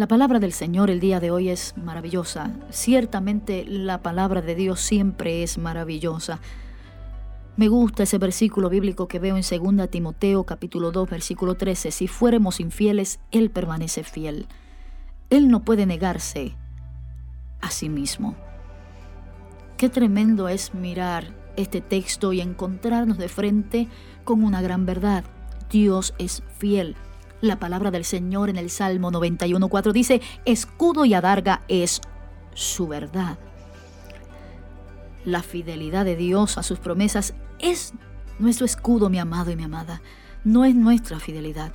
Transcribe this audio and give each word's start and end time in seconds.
La 0.00 0.08
palabra 0.08 0.38
del 0.38 0.54
Señor 0.54 0.88
el 0.88 0.98
día 0.98 1.20
de 1.20 1.30
hoy 1.30 1.50
es 1.50 1.74
maravillosa. 1.76 2.52
Ciertamente 2.70 3.66
la 3.68 4.00
palabra 4.00 4.40
de 4.40 4.54
Dios 4.54 4.80
siempre 4.80 5.42
es 5.42 5.58
maravillosa. 5.58 6.40
Me 7.58 7.68
gusta 7.68 8.04
ese 8.04 8.16
versículo 8.16 8.70
bíblico 8.70 9.08
que 9.08 9.18
veo 9.18 9.36
en 9.36 9.42
2 9.42 9.90
Timoteo 9.90 10.44
capítulo 10.44 10.90
2 10.90 11.10
versículo 11.10 11.54
13. 11.54 11.90
Si 11.90 12.08
fuéramos 12.08 12.60
infieles, 12.60 13.20
Él 13.30 13.50
permanece 13.50 14.02
fiel. 14.02 14.46
Él 15.28 15.48
no 15.48 15.64
puede 15.64 15.84
negarse 15.84 16.56
a 17.60 17.70
sí 17.70 17.90
mismo. 17.90 18.36
Qué 19.76 19.90
tremendo 19.90 20.48
es 20.48 20.72
mirar 20.72 21.26
este 21.56 21.82
texto 21.82 22.32
y 22.32 22.40
encontrarnos 22.40 23.18
de 23.18 23.28
frente 23.28 23.86
con 24.24 24.44
una 24.44 24.62
gran 24.62 24.86
verdad. 24.86 25.24
Dios 25.68 26.14
es 26.16 26.42
fiel. 26.56 26.96
La 27.40 27.58
palabra 27.58 27.90
del 27.90 28.04
Señor 28.04 28.50
en 28.50 28.56
el 28.56 28.68
Salmo 28.68 29.10
91.4 29.10 29.92
dice, 29.92 30.20
escudo 30.44 31.04
y 31.06 31.14
adarga 31.14 31.62
es 31.68 32.02
su 32.54 32.86
verdad. 32.86 33.38
La 35.24 35.42
fidelidad 35.42 36.04
de 36.04 36.16
Dios 36.16 36.58
a 36.58 36.62
sus 36.62 36.78
promesas 36.78 37.34
es 37.58 37.94
nuestro 38.38 38.66
escudo, 38.66 39.08
mi 39.08 39.18
amado 39.18 39.50
y 39.50 39.56
mi 39.56 39.64
amada. 39.64 40.02
No 40.44 40.64
es 40.64 40.74
nuestra 40.74 41.18
fidelidad. 41.18 41.72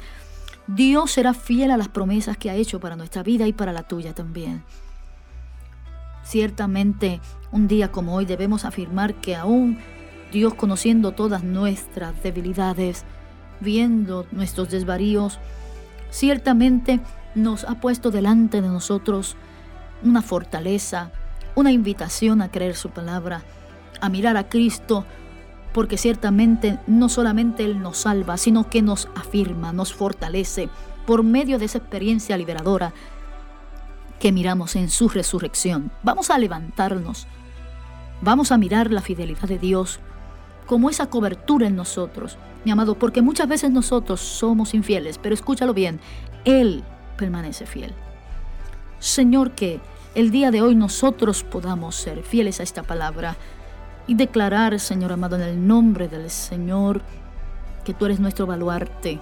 Dios 0.67 1.11
será 1.11 1.33
fiel 1.33 1.71
a 1.71 1.77
las 1.77 1.89
promesas 1.89 2.37
que 2.37 2.49
ha 2.49 2.55
hecho 2.55 2.79
para 2.79 2.95
nuestra 2.95 3.23
vida 3.23 3.47
y 3.47 3.53
para 3.53 3.73
la 3.73 3.83
tuya 3.83 4.13
también. 4.13 4.63
Ciertamente, 6.23 7.21
un 7.51 7.67
día 7.67 7.91
como 7.91 8.15
hoy 8.15 8.25
debemos 8.25 8.65
afirmar 8.65 9.15
que 9.15 9.35
aún 9.35 9.77
Dios 10.31 10.55
conociendo 10.55 11.11
todas 11.11 11.43
nuestras 11.43 12.21
debilidades, 12.23 13.05
viendo 13.59 14.25
nuestros 14.31 14.69
desvaríos, 14.69 15.39
ciertamente 16.09 16.99
nos 17.35 17.63
ha 17.65 17.75
puesto 17.75 18.11
delante 18.11 18.61
de 18.61 18.67
nosotros 18.67 19.35
una 20.03 20.21
fortaleza, 20.21 21.11
una 21.55 21.71
invitación 21.71 22.41
a 22.41 22.49
creer 22.49 22.75
su 22.75 22.89
palabra, 22.89 23.43
a 24.01 24.09
mirar 24.09 24.37
a 24.37 24.49
Cristo, 24.49 25.05
porque 25.73 25.97
ciertamente 25.97 26.79
no 26.87 27.09
solamente 27.09 27.65
Él 27.65 27.81
nos 27.81 27.97
salva, 27.97 28.37
sino 28.37 28.69
que 28.69 28.81
nos 28.81 29.09
afirma, 29.15 29.73
nos 29.73 29.93
fortalece 29.93 30.69
por 31.05 31.23
medio 31.23 31.59
de 31.59 31.65
esa 31.65 31.79
experiencia 31.79 32.37
liberadora 32.37 32.93
que 34.19 34.31
miramos 34.31 34.75
en 34.75 34.89
su 34.89 35.09
resurrección. 35.09 35.91
Vamos 36.03 36.29
a 36.29 36.37
levantarnos, 36.37 37.27
vamos 38.21 38.51
a 38.51 38.57
mirar 38.57 38.91
la 38.91 39.01
fidelidad 39.01 39.47
de 39.47 39.59
Dios 39.59 39.99
como 40.65 40.89
esa 40.89 41.07
cobertura 41.09 41.67
en 41.67 41.75
nosotros, 41.75 42.37
mi 42.63 42.71
amado, 42.71 42.95
porque 42.95 43.21
muchas 43.21 43.47
veces 43.47 43.71
nosotros 43.71 44.19
somos 44.19 44.73
infieles, 44.73 45.17
pero 45.17 45.35
escúchalo 45.35 45.73
bien, 45.73 45.99
Él 46.45 46.83
permanece 47.17 47.65
fiel. 47.65 47.93
Señor, 48.99 49.51
que 49.51 49.79
el 50.15 50.31
día 50.31 50.49
de 50.49 50.61
hoy 50.61 50.75
nosotros 50.75 51.43
podamos 51.43 51.95
ser 51.95 52.23
fieles 52.23 52.59
a 52.59 52.63
esta 52.63 52.83
palabra 52.83 53.35
y 54.07 54.15
declarar, 54.15 54.79
Señor 54.79 55.11
amado, 55.11 55.35
en 55.35 55.41
el 55.41 55.67
nombre 55.67 56.07
del 56.07 56.29
Señor, 56.29 57.01
que 57.83 57.93
tú 57.93 58.05
eres 58.05 58.19
nuestro 58.19 58.45
baluarte. 58.45 59.19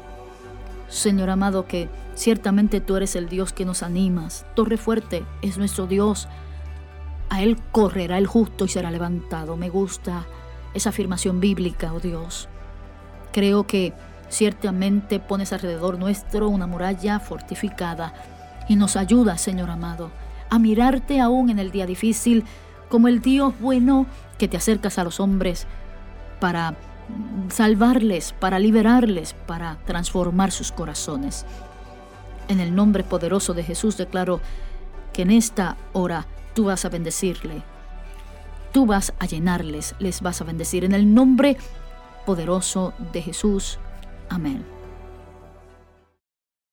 Señor 0.87 1.29
amado, 1.29 1.67
que 1.67 1.89
ciertamente 2.15 2.79
tú 2.79 2.95
eres 2.95 3.15
el 3.15 3.27
Dios 3.27 3.53
que 3.53 3.65
nos 3.65 3.83
animas. 3.83 4.45
Torre 4.55 4.77
fuerte 4.77 5.25
es 5.41 5.57
nuestro 5.57 5.87
Dios. 5.87 6.27
A 7.29 7.41
Él 7.41 7.57
correrá 7.71 8.17
el 8.17 8.27
justo 8.27 8.65
y 8.65 8.69
será 8.69 8.91
levantado. 8.91 9.57
Me 9.57 9.69
gusta 9.69 10.25
esa 10.73 10.89
afirmación 10.89 11.39
bíblica, 11.39 11.93
oh 11.93 11.99
Dios. 11.99 12.47
Creo 13.31 13.65
que 13.65 13.93
ciertamente 14.29 15.19
pones 15.19 15.53
alrededor 15.53 15.99
nuestro 15.99 16.49
una 16.49 16.67
muralla 16.67 17.19
fortificada 17.19 18.13
y 18.67 18.75
nos 18.75 18.95
ayuda, 18.95 19.37
Señor 19.37 19.69
amado, 19.69 20.11
a 20.49 20.59
mirarte 20.59 21.19
aún 21.19 21.49
en 21.49 21.59
el 21.59 21.71
día 21.71 21.85
difícil 21.85 22.43
como 22.89 23.07
el 23.07 23.21
Dios 23.21 23.53
bueno 23.59 24.05
que 24.37 24.47
te 24.47 24.57
acercas 24.57 24.97
a 24.99 25.03
los 25.03 25.19
hombres 25.19 25.67
para 26.39 26.75
salvarles, 27.49 28.33
para 28.33 28.59
liberarles, 28.59 29.33
para 29.47 29.77
transformar 29.85 30.51
sus 30.51 30.71
corazones. 30.71 31.45
En 32.47 32.59
el 32.59 32.75
nombre 32.75 33.03
poderoso 33.03 33.53
de 33.53 33.63
Jesús 33.63 33.97
declaro 33.97 34.41
que 35.11 35.23
en 35.23 35.31
esta 35.31 35.77
hora 35.93 36.27
tú 36.53 36.65
vas 36.65 36.85
a 36.85 36.89
bendecirle, 36.89 37.63
tú 38.73 38.85
vas 38.85 39.13
a 39.19 39.25
llenarles, 39.25 39.95
les 39.99 40.21
vas 40.21 40.41
a 40.41 40.43
bendecir 40.43 40.83
en 40.83 40.91
el 40.91 41.13
nombre 41.13 41.55
poderoso 42.25 42.93
de 43.13 43.21
Jesús. 43.21 43.79
Amén. 44.29 44.65